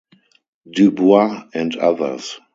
[0.65, 2.39] Du Bois and others.